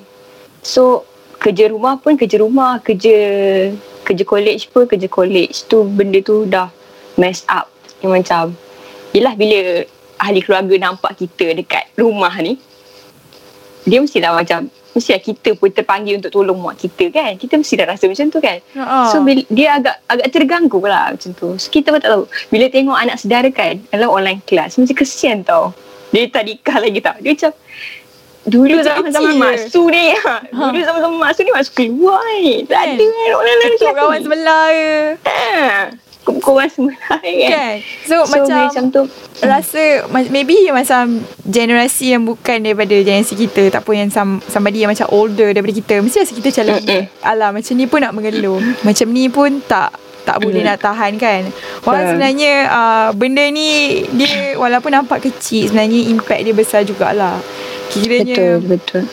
So 0.63 1.03
kerja 1.35 1.67
rumah 1.69 1.99
pun 1.99 2.15
kerja 2.15 2.39
rumah 2.39 2.79
kerja 2.79 3.17
kerja 4.07 4.23
college 4.23 4.71
pun 4.71 4.87
kerja 4.87 5.09
college 5.11 5.67
tu 5.67 5.83
benda 5.83 6.23
tu 6.23 6.47
dah 6.47 6.71
mess 7.19 7.43
up. 7.51 7.67
Yang 7.99 8.11
macam 8.23 8.43
yelah 9.11 9.35
bila 9.35 9.83
ahli 10.21 10.39
keluarga 10.39 10.75
nampak 10.79 11.19
kita 11.19 11.51
dekat 11.51 11.91
rumah 11.99 12.31
ni 12.39 12.55
dia 13.85 14.01
mestilah 14.01 14.33
macam 14.33 14.71
mestilah 14.95 15.21
kita 15.21 15.59
pun 15.59 15.69
terpanggil 15.69 16.17
untuk 16.17 16.31
tolong 16.31 16.57
mak 16.57 16.79
kita 16.79 17.11
kan 17.11 17.35
kita 17.35 17.59
mesti 17.59 17.73
dah 17.75 17.87
rasa 17.91 18.07
macam 18.07 18.27
tu 18.31 18.39
kan 18.39 18.57
Ha. 18.75 19.11
So 19.11 19.23
bila, 19.25 19.41
dia 19.49 19.79
agak 19.79 19.95
agak 20.05 20.27
terganggu 20.31 20.79
lah 20.85 21.15
macam 21.15 21.31
tu. 21.33 21.57
So 21.57 21.67
kita 21.71 21.89
pun 21.89 21.99
tak 21.99 22.11
tahu. 22.11 22.23
Bila 22.51 22.65
tengok 22.69 22.97
anak 22.97 23.17
saudara 23.17 23.49
kan 23.49 23.81
dalam 23.89 24.11
online 24.11 24.41
class 24.45 24.77
macam 24.77 24.95
kesian 24.95 25.41
tau. 25.41 25.73
Dia 26.13 26.29
tak 26.29 26.45
nikah 26.47 26.77
lagi 26.79 26.99
tau. 27.01 27.17
Dia 27.19 27.31
macam 27.33 27.51
dulu 28.45 28.69
Kecil-kecil 28.71 28.85
zaman-zaman 28.87 29.33
masu 29.35 29.81
ni. 29.87 30.05
Ha. 30.13 30.35
Dulu 30.69 30.81
zaman-zaman 30.83 31.17
masu 31.17 31.39
ni 31.41 31.51
masuk 31.51 31.73
keluar 31.75 32.21
ni. 32.37 32.61
Tak 32.63 32.77
Kan? 32.77 32.89
ada 32.91 33.03
kan 33.03 33.29
online 33.33 33.59
Ketuk 33.59 33.79
class 33.81 33.95
kawan 33.97 34.19
sebelah 34.21 34.65
ke 34.67 34.89
Ha. 35.25 35.81
Kawan 36.25 36.67
sebelah 36.67 36.97
kan. 37.15 37.21
Kan 37.23 37.75
So, 38.03 38.15
So 38.23 38.33
macam, 38.35 38.57
macam 38.63 38.83
tu. 38.89 39.01
Rasa 39.39 39.83
ma- 40.07 40.31
Maybe 40.31 40.55
macam 40.69 41.03
Generasi 41.43 42.05
yang 42.11 42.23
bukan 42.23 42.57
Daripada 42.59 42.95
generasi 42.95 43.35
kita 43.35 43.67
Tak 43.69 43.81
pun 43.81 43.93
yang 43.95 44.09
some, 44.09 44.41
Somebody 44.43 44.79
yang 44.79 44.89
macam 44.89 45.05
older 45.11 45.51
Daripada 45.51 45.73
kita 45.73 45.99
Mesti 45.99 46.17
rasa 46.19 46.33
kita 46.33 46.49
macam 46.55 46.81
Alah 47.21 47.49
macam 47.51 47.73
ni 47.73 47.85
pun 47.85 47.99
nak 47.99 48.13
mengeluh 48.13 48.57
Macam 48.81 49.07
ni 49.07 49.27
pun 49.27 49.59
tak 49.61 49.91
tak 50.25 50.41
boleh 50.41 50.57
Mm. 50.57 50.67
nak 50.67 50.81
tahan 50.81 51.13
kan 51.15 51.41
Walaupun 51.81 52.01
Ya. 52.01 52.09
sebenarnya 52.09 52.53
uh, 52.65 53.09
Benda 53.13 53.45
ni 53.45 53.69
Dia 54.09 54.57
walaupun 54.57 54.89
nampak 54.89 55.21
kecil 55.21 55.69
Sebenarnya 55.69 56.01
impact 56.07 56.41
dia 56.41 56.49
besar 56.51 56.81
jugalah 56.81 57.37
Kiranya 57.95 58.35
Betul, 58.35 58.53
betul. 58.67 59.03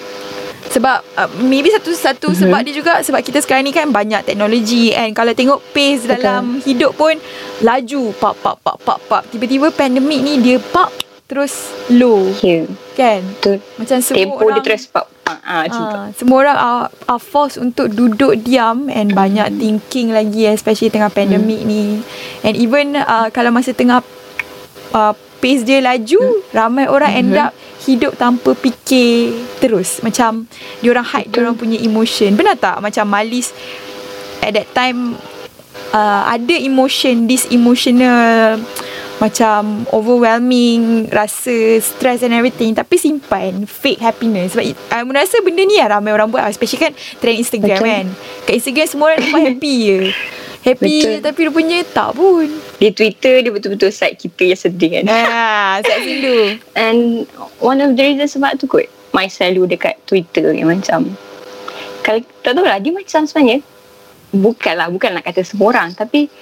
Sebab 0.72 0.98
uh, 1.20 1.28
maybe 1.44 1.68
satu 1.68 1.92
satu 1.92 2.26
mm-hmm. 2.32 2.42
sebab 2.48 2.58
dia 2.64 2.74
juga 2.74 2.92
sebab 3.04 3.20
kita 3.20 3.44
sekarang 3.44 3.68
ni 3.68 3.76
kan 3.76 3.92
banyak 3.92 4.24
teknologi 4.24 4.96
and 4.96 5.12
kalau 5.12 5.36
tengok 5.36 5.60
pace 5.76 6.08
Betul. 6.08 6.16
dalam 6.16 6.44
hidup 6.64 6.96
pun 6.96 7.12
laju 7.60 8.02
pap 8.16 8.40
pap 8.40 8.56
pap 8.64 8.80
pap 8.80 9.00
pap 9.04 9.22
tiba-tiba 9.28 9.68
pandemik 9.68 10.24
ni 10.24 10.40
dia 10.40 10.56
pap 10.72 10.88
terus 11.28 11.72
low. 11.92 12.24
Yeah. 12.40 12.68
Kan? 12.92 13.20
Betul. 13.36 13.56
Macam 13.80 13.96
semua 14.00 14.20
Tempo 14.20 14.44
orang 14.44 14.56
dia 14.60 14.64
terus 14.64 14.84
pop. 14.88 15.06
Ah, 15.22 15.38
ah. 15.44 15.62
Ah, 15.64 16.06
semua 16.12 16.36
orang 16.44 16.58
are, 16.60 16.84
are 17.08 17.22
forced 17.22 17.56
untuk 17.56 17.88
duduk 17.88 18.36
diam 18.44 18.90
and 18.92 19.16
banyak 19.16 19.48
thinking 19.56 20.12
lagi 20.12 20.44
especially 20.48 20.92
tengah 20.92 21.08
pandemik 21.08 21.64
ni. 21.64 22.04
And 22.44 22.52
even 22.56 23.00
uh, 23.00 23.32
kalau 23.32 23.48
masa 23.48 23.72
tengah 23.72 24.04
uh, 24.92 25.14
pace 25.40 25.64
dia 25.64 25.80
laju, 25.80 26.20
ramai 26.52 26.84
orang 26.84 27.12
end 27.16 27.32
up 27.38 27.56
hidup 27.86 28.14
tanpa 28.16 28.54
fikir 28.54 29.34
terus. 29.58 30.00
Macam 30.00 30.46
diorang 30.80 31.06
hide 31.06 31.30
diorang 31.30 31.56
punya 31.58 31.78
emotion. 31.80 32.34
Benar 32.34 32.58
tak? 32.58 32.78
Macam 32.78 33.04
Malis 33.08 33.50
at 34.42 34.54
that 34.54 34.68
time 34.74 35.14
uh, 35.94 36.22
ada 36.26 36.54
emotion, 36.58 37.30
this 37.30 37.46
emotional 37.50 38.58
macam 39.22 39.86
overwhelming 39.94 41.06
rasa 41.06 41.78
stress 41.78 42.26
and 42.26 42.34
everything 42.34 42.74
tapi 42.74 42.98
simpan 42.98 43.70
fake 43.70 44.02
happiness 44.02 44.50
sebab 44.50 44.74
I 44.90 45.06
rasa 45.06 45.38
benda 45.46 45.62
ni 45.62 45.78
lah 45.78 45.94
ramai 45.94 46.10
orang 46.10 46.26
buat 46.26 46.42
especially 46.50 46.90
kan 46.90 46.92
trend 47.22 47.38
Instagram 47.38 47.78
Betul. 47.78 47.86
kan 47.86 48.06
kat 48.50 48.54
Instagram 48.58 48.86
semua 48.90 49.06
orang 49.14 49.22
nampak 49.22 49.42
happy 49.54 49.74
je 49.78 49.98
happy 50.62 51.02
Betul. 51.02 51.19
tapi 51.23 51.40
rupanya 51.50 51.78
tak 51.85 52.14
pun 52.14 52.47
Di 52.78 52.88
Twitter 52.95 53.42
dia 53.42 53.50
betul-betul 53.50 53.90
side 53.90 54.16
kita 54.16 54.42
yang 54.54 54.61
sedih 54.61 54.90
kan. 55.02 55.04
ah 55.11 55.75
saya 55.83 55.99
sindu 56.02 56.57
And 56.83 57.26
one 57.59 57.83
of 57.83 57.99
the 57.99 58.02
reasons 58.02 58.35
sebab 58.35 58.57
tu 58.57 58.71
kot 58.71 58.87
My 59.12 59.28
selalu 59.28 59.76
dekat 59.76 60.00
Twitter 60.09 60.54
yang 60.54 60.71
macam 60.71 61.12
Kalau 62.00 62.23
tak 62.40 62.57
tahu 62.57 62.64
lah 62.64 62.81
Dia 62.81 62.95
macam 62.95 63.28
sebenarnya 63.28 63.61
Bukanlah 64.33 64.88
Bukan 64.88 65.21
nak 65.21 65.28
kata 65.28 65.45
semua 65.45 65.69
orang 65.76 65.92
Tapi 65.92 66.33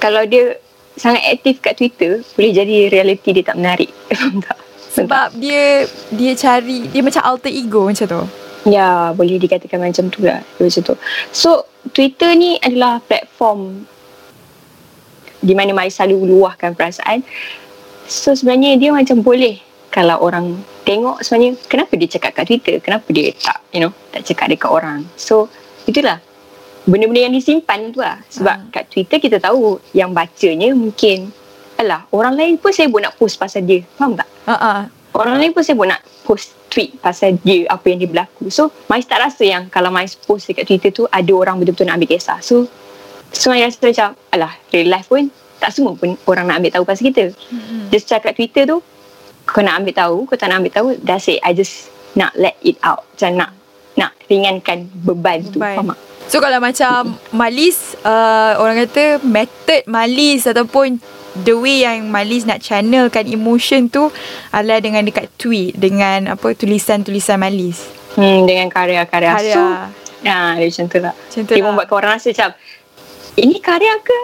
Kalau 0.00 0.24
dia 0.24 0.56
Sangat 0.96 1.20
aktif 1.28 1.60
kat 1.60 1.76
Twitter 1.76 2.24
Boleh 2.32 2.52
jadi 2.56 2.88
reality 2.88 3.36
dia 3.36 3.44
tak 3.44 3.60
menarik 3.60 3.92
Faham 4.08 4.40
tak? 4.40 4.56
sebab 4.92 5.32
dia 5.40 5.88
dia 6.12 6.32
cari 6.36 6.84
dia 6.92 7.00
macam 7.00 7.24
alter 7.24 7.48
ego 7.48 7.88
macam 7.88 8.04
tu 8.04 8.22
Ya 8.62 9.10
boleh 9.10 9.42
dikatakan 9.42 9.82
macam 9.82 10.06
tu 10.06 10.22
lah. 10.22 10.42
Macam 10.58 10.82
tu. 10.86 10.94
So 11.34 11.66
Twitter 11.90 12.30
ni 12.38 12.62
adalah 12.62 13.02
platform 13.02 13.82
Di 15.42 15.58
mana 15.58 15.74
Mai 15.74 15.90
selalu 15.90 16.30
luahkan 16.30 16.78
perasaan. 16.78 17.26
So 18.06 18.38
sebenarnya 18.38 18.78
dia 18.78 18.94
macam 18.94 19.22
boleh 19.22 19.58
Kalau 19.90 20.22
orang 20.22 20.62
tengok 20.86 21.22
sebenarnya 21.26 21.58
Kenapa 21.66 21.92
dia 21.98 22.08
cakap 22.10 22.30
kat 22.38 22.44
Twitter 22.46 22.74
Kenapa 22.78 23.06
dia 23.10 23.30
tak 23.34 23.62
you 23.74 23.82
know 23.82 23.90
Tak 24.14 24.22
cakap 24.26 24.50
dekat 24.54 24.70
orang. 24.70 25.06
So 25.18 25.50
itulah 25.86 26.22
Benda-benda 26.82 27.30
yang 27.30 27.34
disimpan 27.34 27.94
tu 27.94 28.02
lah. 28.02 28.22
Sebab 28.30 28.56
Ah. 28.58 28.66
kat 28.70 28.90
Twitter 28.90 29.18
kita 29.18 29.42
tahu 29.42 29.82
Yang 29.90 30.10
bacanya 30.14 30.68
mungkin 30.74 31.30
Alah 31.82 32.06
orang 32.14 32.38
lain 32.38 32.54
pun 32.62 32.70
saya 32.70 32.86
nak 32.86 33.18
post 33.18 33.34
pasal 33.42 33.66
dia. 33.66 33.82
Faham 33.98 34.14
tak? 34.14 34.28
ah 34.46 34.86
Orang 35.18 35.42
lain 35.42 35.50
pun 35.50 35.66
saya 35.66 35.74
nak 35.82 35.98
post 36.22 36.54
tweet 36.72 36.96
pasal 37.04 37.36
dia 37.44 37.68
apa 37.68 37.84
yang 37.92 38.00
dia 38.00 38.08
berlaku. 38.08 38.48
So, 38.48 38.72
Mai 38.88 39.04
tak 39.04 39.20
rasa 39.20 39.44
yang 39.44 39.68
kalau 39.68 39.92
Mai 39.92 40.08
post 40.24 40.48
dekat 40.48 40.64
Twitter 40.64 40.88
tu 40.88 41.04
ada 41.04 41.32
orang 41.36 41.60
betul-betul 41.60 41.92
nak 41.92 42.00
ambil 42.00 42.16
kisah. 42.16 42.40
So, 42.40 42.64
so 43.28 43.52
Mai 43.52 43.60
rasa 43.60 43.84
macam 43.84 44.16
alah 44.32 44.56
real 44.72 44.88
life 44.88 45.12
pun 45.12 45.28
tak 45.60 45.70
semua 45.70 45.94
pun 45.94 46.18
orang 46.26 46.48
nak 46.48 46.58
ambil 46.58 46.72
tahu 46.80 46.84
pasal 46.88 47.12
kita. 47.12 47.30
Hmm. 47.52 47.86
Just 47.92 48.08
cakap 48.08 48.34
Twitter 48.34 48.64
tu 48.64 48.80
kau 49.46 49.62
nak 49.62 49.84
ambil 49.84 49.94
tahu, 49.94 50.16
kau 50.26 50.38
tak 50.38 50.48
nak 50.48 50.62
ambil 50.62 50.72
tahu, 50.72 50.88
that's 51.02 51.28
it. 51.28 51.38
I 51.44 51.52
just 51.52 51.92
nak 52.16 52.32
let 52.34 52.56
it 52.64 52.78
out. 52.82 53.04
Macam 53.14 53.30
nak 53.36 53.50
nak 53.92 54.12
ringankan 54.26 54.88
beban, 54.90 55.44
tu. 55.52 55.60
Beban. 55.60 55.76
Faham 55.76 55.92
tak? 55.92 56.00
So 56.30 56.38
kalau 56.38 56.62
macam 56.62 57.18
Malis 57.34 57.98
uh, 58.06 58.54
Orang 58.62 58.78
kata 58.86 59.18
Method 59.26 59.82
Malis 59.90 60.46
Ataupun 60.46 61.02
The 61.34 61.56
way 61.56 61.80
yang 61.80 62.12
Malis 62.12 62.44
nak 62.44 62.60
channelkan 62.60 63.24
emotion 63.24 63.88
tu 63.88 64.12
Adalah 64.52 64.84
dengan 64.84 65.00
dekat 65.00 65.32
tweet 65.34 65.72
Dengan 65.72 66.36
apa 66.36 66.52
Tulisan-tulisan 66.52 67.40
Malis 67.40 67.80
Hmm, 68.12 68.44
dengan 68.44 68.68
karya-karya. 68.68 69.30
Karya. 69.32 69.54
So, 69.56 69.62
ya, 70.20 70.52
dia 70.52 70.68
macam 70.68 70.84
tu 70.84 70.98
lah. 71.00 71.14
Macam 71.16 71.40
tu 71.48 71.52
Dia 71.56 71.56
lah. 71.56 71.66
membuatkan 71.72 71.96
orang 71.96 72.12
rasa 72.20 72.28
macam, 72.28 72.50
ini 73.40 73.56
karya 73.56 73.94
ke? 74.04 74.18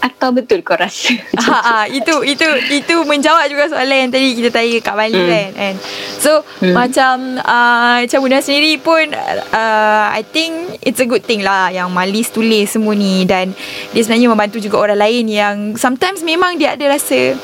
Atau 0.00 0.30
betul 0.30 0.60
kau 0.60 0.74
rasa? 0.74 1.12
Ha, 1.44 1.56
ha, 1.56 1.78
itu 1.86 2.24
itu 2.24 2.44
itu 2.70 2.94
menjawab 3.04 3.44
juga 3.46 3.68
soalan 3.68 4.08
yang 4.08 4.10
tadi 4.10 4.32
kita 4.32 4.48
tanya 4.50 4.78
kat 4.80 4.94
Bali 4.94 5.12
Hmm. 5.14 5.28
kan 5.28 5.48
kan. 5.52 5.74
So 6.16 6.30
Hmm. 6.58 6.72
macam 6.72 7.14
uh, 7.38 8.00
macam 8.00 8.18
Bunda 8.18 8.40
sendiri 8.40 8.78
pun 8.78 9.12
uh, 9.50 10.06
I 10.08 10.24
think 10.24 10.52
it's 10.80 10.98
a 10.98 11.06
good 11.06 11.20
thing 11.20 11.40
lah 11.40 11.68
yang 11.68 11.88
Malis 11.88 12.28
tulis 12.28 12.66
semua 12.66 12.92
ni 12.92 13.22
dan 13.24 13.52
dia 13.90 14.00
sebenarnya 14.00 14.28
membantu 14.28 14.56
juga 14.58 14.80
orang 14.80 14.98
lain 14.98 15.24
yang 15.26 15.54
sometimes 15.74 16.20
memang 16.20 16.56
dia 16.56 16.72
ada 16.72 16.88
rasa 16.90 17.36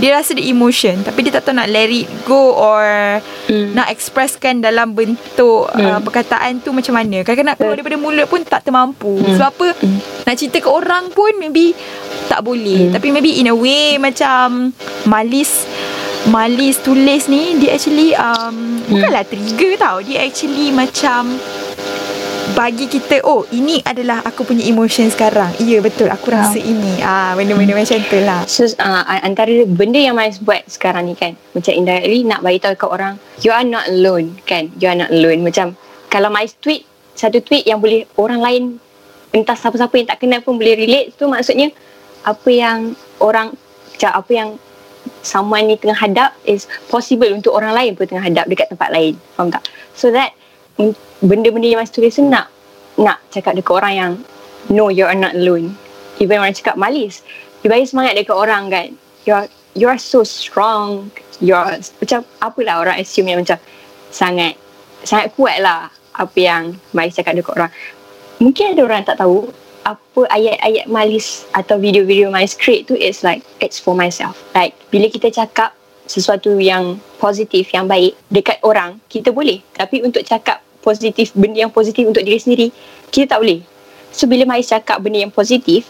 dia 0.00 0.10
rasa 0.10 0.32
the 0.32 0.42
emotion 0.42 0.98
tapi 1.00 1.20
dia 1.20 1.30
tak 1.30 1.44
tahu 1.44 1.54
nak 1.54 1.68
let 1.68 1.86
it 1.86 2.08
go 2.24 2.56
or 2.56 2.80
Hmm. 3.46 3.74
nak 3.74 3.90
expresskan 3.90 4.58
dalam 4.58 4.94
bentuk 4.94 5.66
uh, 5.66 5.98
Hmm. 5.98 6.00
perkataan 6.00 6.62
tu 6.62 6.70
macam 6.70 6.94
mana. 6.94 7.20
Kadang-kadang 7.20 7.50
nak 7.50 7.58
keluar 7.58 7.74
Hmm. 7.74 7.80
daripada 7.82 7.98
mulut 7.98 8.26
pun 8.26 8.40
tak 8.40 8.62
termampu. 8.62 9.18
Hmm. 9.18 9.34
Sebab 9.34 9.48
apa? 9.50 9.68
Hmm. 9.76 9.98
Nak 10.22 10.34
cerita 10.36 10.58
ke 10.58 10.70
orang 10.70 11.10
pun 11.10 11.34
maybe 11.34 11.74
tak 12.26 12.40
boleh. 12.40 12.88
Hmm. 12.88 12.94
Tapi 12.94 13.10
maybe 13.10 13.36
in 13.36 13.50
a 13.50 13.56
way 13.56 13.98
macam 13.98 14.70
Malis 15.04 15.66
Malis 16.22 16.78
tulis 16.78 17.26
ni 17.26 17.56
dia 17.56 17.74
actually 17.74 18.12
um, 18.12 18.78
bukanlah 18.86 19.24
trigger 19.24 19.72
tau. 19.74 19.98
Dia 19.98 20.22
actually 20.22 20.68
macam 20.70 21.40
bagi 22.54 22.86
kita 22.86 23.22
oh 23.26 23.46
ini 23.50 23.82
adalah 23.82 24.22
aku 24.22 24.46
punya 24.46 24.66
emotion 24.66 25.10
sekarang. 25.10 25.54
Ya 25.60 25.82
betul 25.82 26.10
aku 26.10 26.30
rasa 26.30 26.58
ini. 26.58 27.02
Ah 27.02 27.34
benda-benda 27.34 27.74
macam 27.74 27.98
tu 28.06 28.18
lah. 28.22 28.46
So 28.46 28.66
uh, 28.78 29.04
antara 29.22 29.64
benda 29.68 30.00
yang 30.00 30.16
Miles 30.18 30.42
buat 30.42 30.66
sekarang 30.66 31.08
ni 31.08 31.14
kan 31.14 31.38
Macam 31.54 31.72
indirectly 31.72 32.26
nak 32.26 32.40
bagi 32.40 32.58
tahu 32.58 32.74
kat 32.76 32.90
orang 32.90 33.14
You 33.40 33.54
are 33.54 33.64
not 33.64 33.88
alone 33.88 34.40
kan 34.44 34.72
You 34.76 34.90
are 34.90 34.98
not 34.98 35.10
alone 35.14 35.46
Macam 35.46 35.78
kalau 36.10 36.28
Miles 36.28 36.56
tweet 36.58 36.82
Satu 37.14 37.38
tweet 37.40 37.68
yang 37.68 37.78
boleh 37.78 38.04
orang 38.18 38.40
lain 38.40 38.62
Entah 39.30 39.54
siapa-siapa 39.54 39.94
yang 39.94 40.08
tak 40.10 40.18
kenal 40.20 40.40
pun 40.42 40.58
boleh 40.58 40.74
relate 40.74 41.14
Tu 41.14 41.24
maksudnya 41.28 41.70
Apa 42.26 42.48
yang 42.50 42.98
orang 43.22 43.54
Macam 43.96 44.10
apa 44.12 44.32
yang 44.32 44.48
Someone 45.24 45.64
ni 45.68 45.76
tengah 45.80 45.96
hadap 45.96 46.36
Is 46.44 46.68
possible 46.88 47.30
untuk 47.32 47.56
orang 47.56 47.72
lain 47.72 47.90
pun 47.96 48.04
tengah 48.08 48.24
hadap 48.24 48.44
Dekat 48.48 48.72
tempat 48.72 48.90
lain 48.92 49.16
Faham 49.36 49.48
tak? 49.52 49.64
So 49.94 50.12
that 50.12 50.36
Benda-benda 51.20 51.66
yang 51.68 51.80
Miles 51.84 51.92
tulis 51.92 52.16
tu 52.16 52.24
nak 52.24 52.48
Nak 52.96 53.20
cakap 53.28 53.52
dekat 53.56 53.74
orang 53.76 53.94
yang 53.94 54.12
No 54.68 54.92
you 54.92 55.08
are 55.08 55.16
not 55.16 55.34
alone. 55.34 55.72
Even 56.20 56.38
orang 56.40 56.52
cakap 56.52 56.76
malis 56.76 57.24
dia 57.60 57.68
bagi 57.68 57.84
semangat 57.84 58.16
dekat 58.16 58.32
orang 58.32 58.72
kan? 58.72 58.88
You're 59.28 59.44
you're 59.76 60.00
so 60.00 60.24
strong. 60.24 61.12
You're 61.44 61.76
macam 62.00 62.24
apalah 62.40 62.80
orang 62.80 62.96
assume 62.96 63.28
yang 63.28 63.44
macam 63.44 63.60
sangat 64.08 64.56
sangat 65.04 65.32
kuat 65.36 65.60
lah 65.60 65.92
apa 66.16 66.38
yang 66.40 66.76
Malis 66.96 67.20
cakap 67.20 67.36
dekat 67.36 67.52
orang. 67.52 67.72
Mungkin 68.40 68.76
ada 68.76 68.82
orang 68.84 69.02
tak 69.04 69.20
tahu 69.20 69.52
apa 69.84 70.20
ayat-ayat 70.32 70.88
Malis 70.88 71.44
atau 71.52 71.76
video-video 71.76 72.32
Malis 72.32 72.56
create 72.56 72.88
tu 72.88 72.96
is 72.96 73.20
like 73.20 73.44
it's 73.60 73.76
for 73.76 73.92
myself. 73.92 74.40
Like 74.56 74.72
bila 74.88 75.12
kita 75.12 75.28
cakap 75.28 75.76
sesuatu 76.08 76.56
yang 76.56 76.96
positif 77.20 77.68
yang 77.76 77.84
baik 77.84 78.16
dekat 78.32 78.56
orang 78.64 79.04
kita 79.12 79.36
boleh. 79.36 79.60
Tapi 79.76 80.00
untuk 80.00 80.24
cakap 80.24 80.64
positif 80.80 81.32
benda 81.36 81.64
yang 81.64 81.72
positif 81.72 82.08
untuk 82.08 82.24
diri 82.24 82.40
sendiri 82.40 82.66
kita 83.12 83.36
tak 83.36 83.38
boleh. 83.42 83.60
So 84.10 84.26
bila 84.26 84.46
Malis 84.46 84.70
cakap 84.70 84.98
benda 85.02 85.22
yang 85.22 85.34
positif 85.34 85.86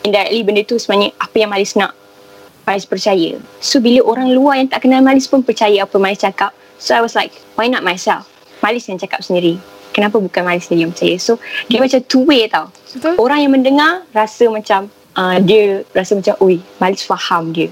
indirectly 0.00 0.40
benda 0.40 0.62
tu 0.64 0.80
sebenarnya 0.80 1.12
apa 1.20 1.36
yang 1.36 1.50
Malis 1.52 1.76
nak 1.76 1.92
Malis 2.64 2.86
percaya. 2.86 3.40
So 3.58 3.82
bila 3.82 4.04
orang 4.06 4.30
luar 4.32 4.60
yang 4.60 4.68
tak 4.70 4.86
kenal 4.86 5.02
Malis 5.02 5.26
pun 5.26 5.42
percaya 5.44 5.84
apa 5.84 5.96
Malis 6.00 6.22
cakap. 6.22 6.54
So 6.80 6.96
I 6.96 7.04
was 7.04 7.12
like 7.12 7.36
why 7.58 7.68
not 7.68 7.84
myself? 7.84 8.28
Malis 8.64 8.88
yang 8.88 9.00
cakap 9.00 9.20
sendiri. 9.24 9.60
Kenapa 9.90 10.22
bukan 10.22 10.46
Malis 10.46 10.70
sendiri 10.70 10.88
yang 10.88 10.92
percaya? 10.94 11.16
So 11.18 11.36
dia 11.68 11.82
macam 11.82 12.00
two 12.06 12.24
way 12.24 12.46
tau. 12.48 12.70
Betul? 12.90 13.14
orang 13.22 13.38
yang 13.46 13.52
mendengar 13.54 14.02
rasa 14.10 14.50
macam 14.50 14.90
uh, 15.14 15.38
dia 15.38 15.86
rasa 15.94 16.18
macam 16.18 16.34
oi 16.42 16.58
Malis 16.80 17.02
faham 17.06 17.52
dia. 17.54 17.68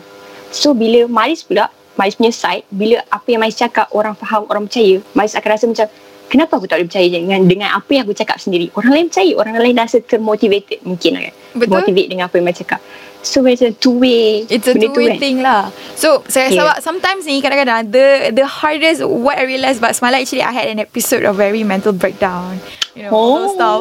So 0.52 0.72
bila 0.72 1.06
Malis 1.08 1.44
pula 1.44 1.70
Malis 1.98 2.14
punya 2.14 2.30
side 2.30 2.62
bila 2.70 3.02
apa 3.10 3.26
yang 3.26 3.42
Malis 3.42 3.58
cakap 3.58 3.90
orang 3.90 4.14
faham 4.14 4.46
orang 4.46 4.70
percaya 4.70 5.02
Malis 5.12 5.34
akan 5.34 5.50
rasa 5.50 5.64
macam 5.66 5.86
kenapa 6.28 6.56
aku 6.56 6.68
tak 6.68 6.78
boleh 6.78 6.88
percaya 6.88 7.08
dengan 7.08 7.40
dengan 7.44 7.68
apa 7.74 7.90
yang 7.90 8.04
aku 8.04 8.14
cakap 8.14 8.36
sendiri 8.38 8.68
orang 8.76 8.92
lain 8.94 9.06
percaya 9.08 9.32
orang 9.34 9.56
lain 9.58 9.74
rasa 9.74 9.98
termotivated 9.98 10.78
mungkin 10.84 11.10
lah 11.16 11.22
kan 11.26 11.34
Betul. 11.56 11.72
motivate 11.74 12.08
dengan 12.08 12.24
apa 12.28 12.34
yang 12.36 12.46
Malis 12.46 12.60
cakap 12.60 12.80
so 13.18 13.42
macam 13.42 13.74
two 13.82 13.98
way 13.98 14.46
It's 14.46 14.64
a 14.64 14.78
two 14.78 14.94
way 14.94 15.16
kan. 15.16 15.18
thing 15.18 15.36
lah 15.42 15.74
So 15.98 16.22
saya 16.30 16.48
rasa 16.48 16.62
Yeah. 16.62 16.78
sometimes 16.78 17.26
ni 17.26 17.42
kadang-kadang 17.42 17.90
The 17.90 18.30
the 18.30 18.46
hardest 18.46 19.02
What 19.02 19.34
I 19.34 19.44
realised 19.44 19.82
about 19.82 19.98
semalam 19.98 20.22
Actually 20.22 20.46
I 20.46 20.54
had 20.54 20.70
an 20.70 20.78
episode 20.78 21.26
of 21.26 21.34
very 21.34 21.66
mental 21.66 21.90
breakdown 21.90 22.62
You 22.98 23.06
know, 23.06 23.14
all 23.14 23.30
those 23.38 23.54
Oh. 23.54 23.54
stuff. 23.54 23.78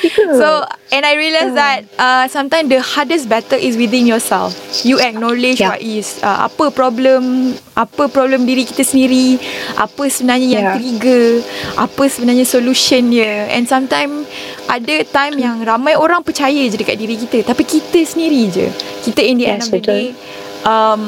Good. 0.00 0.32
So, 0.34 0.64
and 0.90 1.04
I 1.04 1.12
realized 1.14 1.52
that 1.54 1.84
uh, 1.94 2.24
sometimes 2.26 2.66
the 2.66 2.80
hardest 2.80 3.28
battle 3.28 3.60
is 3.60 3.76
within 3.76 4.08
yourself. 4.08 4.56
You 4.80 4.96
acknowledge 4.98 5.60
Yeah. 5.60 5.76
what 5.76 5.84
is 5.84 6.16
uh, 6.20 6.48
apa 6.48 6.72
problem, 6.72 7.52
apa 7.76 8.08
problem 8.08 8.48
diri 8.48 8.64
kita 8.64 8.80
sendiri, 8.80 9.36
apa 9.76 10.08
sebenarnya 10.08 10.48
yang 10.50 10.64
Yeah. 10.64 10.76
trigger, 10.80 11.26
apa 11.76 12.02
sebenarnya 12.08 12.48
solution 12.48 13.12
dia. 13.12 13.52
And 13.52 13.68
sometimes 13.68 14.24
ada 14.64 15.04
time 15.04 15.36
yang 15.36 15.60
ramai 15.60 15.94
orang 15.94 16.24
percaya 16.24 16.64
je 16.64 16.74
dekat 16.74 16.96
diri 16.96 17.20
kita, 17.20 17.44
tapi 17.44 17.62
kita 17.62 18.00
sendiri 18.00 18.48
je. 18.48 18.66
Kita 19.04 19.20
in 19.20 19.36
the 19.36 19.46
end 19.46 19.60
Yes, 19.60 19.68
of 19.68 19.76
the 19.76 19.82
day 19.82 20.04
um, 20.64 21.02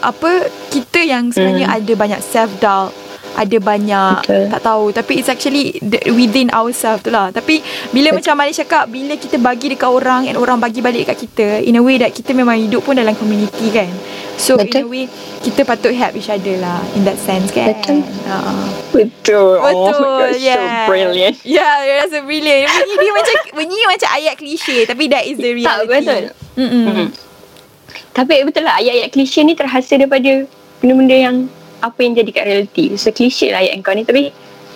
apa 0.00 0.48
kita 0.72 1.04
yang 1.04 1.28
sebenarnya 1.28 1.68
Hmm. 1.68 1.76
ada 1.76 1.92
banyak 1.94 2.20
self 2.24 2.50
doubt 2.58 2.90
ada 3.36 3.56
banyak 3.56 4.26
Betul. 4.26 4.44
tak 4.50 4.60
tahu 4.62 4.84
tapi 4.90 5.12
it's 5.18 5.30
actually 5.30 5.78
the, 5.78 5.98
within 6.10 6.50
ourselves 6.50 7.00
tu 7.00 7.14
lah 7.14 7.30
tapi 7.30 7.62
bila 7.90 8.10
macam 8.10 8.34
Malik 8.34 8.58
cakap 8.58 8.90
bila 8.90 9.14
kita 9.14 9.38
bagi 9.38 9.70
dekat 9.70 9.86
orang 9.86 10.26
and 10.26 10.34
orang 10.34 10.58
bagi 10.58 10.82
balik 10.82 11.06
dekat 11.06 11.28
kita 11.28 11.46
in 11.62 11.78
a 11.78 11.82
way 11.82 11.94
that 11.96 12.10
kita 12.10 12.34
memang 12.34 12.58
hidup 12.58 12.82
pun 12.82 12.98
dalam 12.98 13.14
community 13.14 13.70
kan 13.70 13.86
so 14.34 14.58
in 14.58 14.66
Betul. 14.66 14.82
a 14.82 14.88
way 14.88 15.04
kita 15.40 15.62
patut 15.62 15.94
help 15.94 16.12
each 16.14 16.28
other 16.28 16.58
lah 16.58 16.82
in 16.98 17.06
that 17.06 17.16
sense 17.16 17.54
kan 17.54 17.70
Betul. 17.70 18.02
uh. 18.26 18.66
Betul. 18.90 19.62
Betul, 19.62 19.62
Oh 19.62 19.94
my 19.94 20.26
God, 20.26 20.42
yeah. 20.42 20.58
so 20.58 20.90
brilliant. 20.90 21.36
Yeah, 21.46 22.02
that's 22.02 22.10
so 22.10 22.26
brilliant. 22.26 22.66
Bunyi 22.66 22.94
dia 22.98 23.12
macam 23.14 23.34
bunyi 23.54 23.78
macam 23.86 24.08
ayat 24.10 24.34
klise 24.34 24.76
tapi 24.82 25.06
that 25.06 25.22
is 25.22 25.38
the 25.38 25.54
Tak, 25.54 25.86
reality. 25.86 25.88
betul. 25.88 26.22
Mm-mm. 26.58 26.84
Mm. 26.90 27.08
Tapi 28.10 28.34
betul 28.42 28.66
lah 28.66 28.82
ayat-ayat 28.82 29.08
klise 29.14 29.46
ni 29.46 29.54
terhasil 29.54 29.96
daripada 29.96 30.44
benda-benda 30.82 31.14
yang 31.14 31.36
apa 31.80 31.98
yang 32.04 32.12
jadi 32.16 32.30
kat 32.30 32.44
reality. 32.46 32.84
So 32.96 33.12
klise 33.12 33.50
lah 33.50 33.64
ayat 33.64 33.80
kau 33.80 33.96
ni 33.96 34.04
tapi 34.04 34.30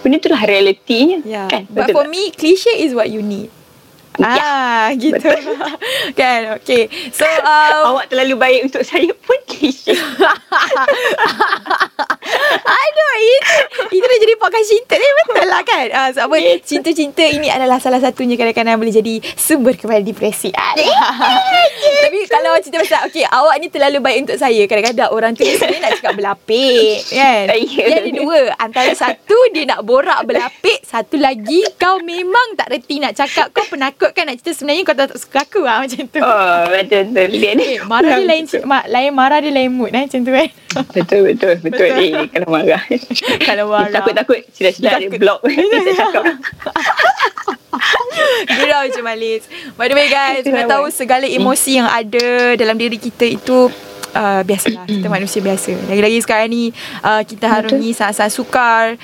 benda 0.05 0.21
tu 0.21 0.29
lah 0.29 0.43
realitinya. 0.45 1.25
Yeah. 1.25 1.49
Kan? 1.49 1.69
But 1.73 1.89
Betul 1.89 1.95
for 1.97 2.05
tak? 2.09 2.13
me, 2.13 2.23
cliche 2.33 2.73
is 2.81 2.93
what 2.93 3.09
you 3.09 3.25
need. 3.25 3.49
Ah, 4.23 4.95
gitu. 4.95 5.27
kan, 6.19 6.55
okay. 6.55 6.87
So, 7.11 7.27
um, 7.27 7.99
Awak 7.99 8.15
terlalu 8.15 8.35
baik 8.39 8.61
untuk 8.71 8.87
saya 8.87 9.11
pun 9.11 9.39
klise. 9.51 9.91
aduh, 12.63 13.15
itu, 13.27 13.59
itu 13.99 14.07
dah 14.07 14.19
jadi 14.23 14.35
podcast 14.39 14.67
cinta 14.71 14.95
ni 14.95 15.07
betul 15.27 15.47
lah 15.51 15.63
kan? 15.67 15.87
Ah, 15.91 16.09
so, 16.15 16.31
apa, 16.31 16.35
cinta-cinta 16.63 17.27
ini 17.27 17.51
adalah 17.51 17.83
salah 17.83 17.99
satunya 17.99 18.39
kadang-kadang 18.39 18.79
boleh 18.79 18.95
jadi 18.95 19.19
sumber 19.35 19.75
kepada 19.75 19.99
depresi. 19.99 20.55
Aduh. 20.55 20.87
Tapi 22.05 22.19
kalau 22.31 22.55
cerita 22.63 22.79
pasal, 22.87 23.01
okay, 23.11 23.25
awak 23.27 23.59
ni 23.59 23.67
terlalu 23.67 23.99
baik 23.99 24.29
untuk 24.29 24.39
saya. 24.39 24.63
Kadang-kadang 24.71 25.11
orang 25.11 25.33
tu 25.35 25.43
sebenarnya 25.43 25.91
nak 25.91 25.93
cakap 25.99 26.13
berlapik, 26.15 26.97
kan? 27.11 27.51
Ya. 27.51 27.57
Dia 27.59 27.97
ada 27.99 28.11
dua. 28.13 28.41
Antara 28.61 28.93
satu, 28.95 29.39
dia 29.51 29.65
nak 29.67 29.83
borak 29.83 30.23
berlapik. 30.29 30.85
Satu 30.85 31.17
lagi, 31.19 31.65
kau 31.81 31.99
memang 32.05 32.55
tak 32.55 32.71
reti 32.71 33.01
nak 33.01 33.17
cakap. 33.17 33.51
Kau 33.51 33.65
penakut 33.67 34.04
kan 34.13 34.29
nak 34.29 34.37
cerita 34.43 34.53
sebenarnya 34.53 34.83
kau 34.85 34.97
tak 34.97 35.17
suka 35.17 35.39
aku 35.47 35.61
lah 35.65 35.81
macam 35.81 36.05
tu. 36.05 36.21
Oh, 36.21 36.61
betul-betul. 36.69 37.29
Dia 37.39 37.53
ni. 37.57 37.79
Eh, 37.79 37.81
marah 37.87 38.21
dia 38.21 38.27
lain 38.27 38.45
ma, 38.67 38.79
lain 38.85 39.11
marah 39.15 39.39
dia 39.41 39.53
lain 39.55 39.71
mood 39.71 39.95
eh 39.95 40.05
macam 40.05 40.21
tu 40.21 40.33
kan. 40.35 40.49
Betul, 40.93 41.21
betul, 41.31 41.55
betul. 41.63 41.89
Betul. 41.89 42.03
Eh, 42.03 42.27
kalau 42.29 42.49
marah. 42.51 42.83
Kalau 43.41 43.65
marah. 43.71 43.95
Takut-takut. 43.95 44.41
Sila-sila 44.53 44.99
dia 44.99 45.09
Takut. 45.09 45.21
block. 45.23 45.41
Dia 45.49 45.81
tak 45.81 45.95
cakap. 45.97 46.25
Gurau 48.59 48.85
je 48.91 49.01
Malis. 49.03 49.43
By 49.75 49.91
the 49.91 49.97
way 49.97 50.09
guys, 50.11 50.47
lah, 50.47 50.67
tahu 50.67 50.87
segala 50.91 51.27
emosi 51.27 51.83
yang 51.83 51.89
ada 51.91 52.55
dalam 52.55 52.79
diri 52.79 52.99
kita 52.99 53.27
itu 53.27 53.71
uh, 54.15 54.41
biasalah. 54.47 54.87
Kita 54.87 55.07
manusia 55.11 55.41
biasa. 55.43 55.75
Lagi-lagi 55.91 56.19
sekarang 56.23 56.49
ni 56.51 56.71
uh, 57.03 57.23
kita 57.27 57.47
harungi 57.51 57.91
saat-saat 57.93 58.31
sukar 58.31 58.95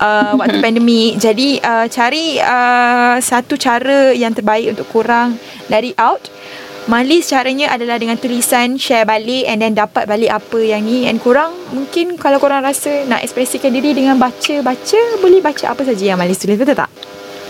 uh, 0.00 0.34
waktu 0.38 0.58
pandemik. 0.64 1.18
Jadi 1.20 1.58
uh, 1.60 1.86
cari 1.90 2.38
uh, 2.40 3.16
satu 3.20 3.54
cara 3.58 4.14
yang 4.14 4.32
terbaik 4.32 4.74
untuk 4.74 4.86
korang 4.90 5.36
dari 5.70 5.94
out. 5.98 6.30
Malis 6.84 7.32
caranya 7.32 7.72
adalah 7.72 7.96
dengan 7.96 8.20
tulisan 8.20 8.76
share 8.76 9.08
balik 9.08 9.48
and 9.48 9.64
then 9.64 9.72
dapat 9.72 10.04
balik 10.04 10.28
apa 10.28 10.60
yang 10.60 10.84
ni 10.84 11.08
and 11.08 11.16
korang 11.16 11.56
mungkin 11.72 12.20
kalau 12.20 12.36
korang 12.36 12.60
rasa 12.60 13.08
nak 13.08 13.24
ekspresikan 13.24 13.72
diri 13.72 13.96
dengan 13.96 14.20
baca-baca 14.20 15.00
boleh 15.16 15.40
baca 15.40 15.72
apa 15.72 15.80
saja 15.80 16.12
yang 16.12 16.20
Malis 16.20 16.44
tulis 16.44 16.60
betul 16.60 16.76
tak? 16.76 16.92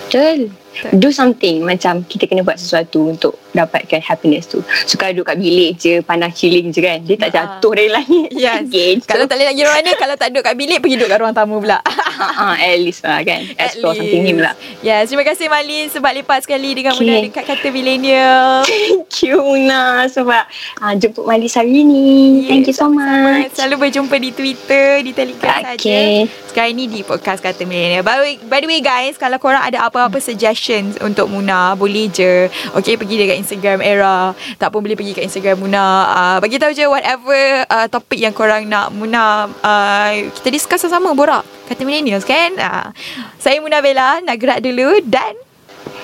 Betul. 0.06 0.54
Do 0.94 1.10
something 1.10 1.66
macam 1.66 2.06
kita 2.06 2.30
kena 2.30 2.46
buat 2.46 2.62
sesuatu 2.62 3.10
untuk 3.10 3.34
dapatkan 3.54 4.00
happiness 4.00 4.44
tu. 4.44 4.58
So 4.84 4.94
kalau 4.94 5.14
duduk 5.14 5.26
kat 5.26 5.38
bilik 5.38 5.72
je, 5.74 5.94
panas 6.00 6.34
chilling 6.34 6.68
je 6.68 6.80
kan. 6.80 6.98
Dia 7.00 7.16
tak 7.16 7.30
Ah. 7.30 7.34
jatuh 7.56 7.72
dari 7.72 7.88
langit. 7.88 8.28
Yes. 8.44 8.66
Gitu. 8.66 9.06
Kalau 9.06 9.24
tak 9.24 9.36
boleh 9.36 9.46
nak 9.46 9.54
pergi 9.54 9.64
mana 9.64 9.90
Kalau 9.94 10.14
tak 10.14 10.28
duduk 10.28 10.42
kat 10.42 10.54
bilik 10.54 10.78
Pergi 10.78 10.96
duduk 10.96 11.06
kat 11.06 11.18
ruang 11.18 11.32
tamu 11.32 11.56
pula 11.56 11.78
Ah, 11.80 12.52
ah, 12.52 12.54
at 12.54 12.76
least 12.76 13.00
lah 13.00 13.20
kan. 13.20 13.40
At 13.54 13.72
Explore 13.72 13.94
something 13.94 14.22
new 14.22 14.36
lah. 14.36 14.52
Yes 14.80 15.08
Terima 15.08 15.22
kasih 15.22 15.46
Malin 15.46 15.86
Sebab 15.88 16.10
lepas 16.14 16.42
sekali 16.42 16.72
Dengan 16.72 16.92
Okay. 16.92 17.06
Muna 17.06 17.24
Dekat 17.24 17.44
kata 17.46 17.66
millennial 17.70 18.62
Thank 18.68 19.22
you 19.22 19.38
Una 19.38 20.04
sebab 20.06 20.44
uh, 20.78 20.94
jemput 20.94 21.24
Malis 21.24 21.54
hari 21.54 21.80
ni. 21.80 22.44
Thank 22.44 22.66
you 22.66 22.74
so 22.74 22.86
much. 22.86 23.54
Selalu 23.54 23.74
berjumpa 23.82 24.16
di 24.16 24.30
Twitter 24.30 25.00
Di 25.00 25.12
Telegram 25.12 25.62
saja 25.64 25.76
Okay. 25.76 26.26
Sekarang 26.46 26.74
ni 26.74 26.84
di 26.86 27.00
podcast 27.00 27.40
Kata 27.40 27.62
Millennial 27.62 28.02
by, 28.02 28.14
the 28.14 28.22
way- 28.24 28.42
by 28.42 28.58
the 28.58 28.68
way 28.68 28.80
guys 28.80 29.14
Kalau 29.14 29.38
korang 29.38 29.62
ada 29.62 29.82
apa-apa 29.82 30.18
suggestions 30.18 30.98
Untuk 30.98 31.26
Muna 31.26 31.72
Boleh 31.74 32.08
je 32.08 32.46
Okay 32.74 32.94
pergi 32.94 33.14
dekat 33.16 33.36
Instagram 33.44 33.84
Era. 33.84 34.32
Tak 34.56 34.72
pun 34.72 34.80
boleh 34.80 34.96
pergi 34.96 35.12
kat 35.12 35.28
Instagram 35.28 35.60
Muna. 35.60 35.84
Uh, 36.08 36.36
Bagi 36.40 36.56
tahu 36.56 36.72
je 36.72 36.88
whatever 36.88 37.68
uh, 37.68 37.86
Topik 37.92 38.16
yang 38.16 38.32
korang 38.32 38.64
nak 38.64 38.88
Muna 38.90 39.46
uh, 39.46 40.10
Kita 40.40 40.48
discuss 40.48 40.80
sama-sama 40.80 41.12
Borak. 41.12 41.44
Kata 41.68 41.84
Millennials 41.84 42.24
kan? 42.24 42.56
Uh, 42.56 42.88
Saya 43.36 43.60
Muna 43.60 43.84
Bella 43.84 44.24
Nak 44.24 44.36
gerak 44.40 44.64
dulu 44.64 45.04
Dan 45.04 45.36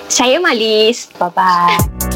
Saya 0.05 0.37
Malis. 0.37 1.09
Bye-bye. 1.17 2.10